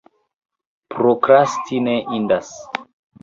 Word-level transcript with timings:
Prokrasti 0.93 1.83
ne 1.89 1.95
indas. 2.19 2.51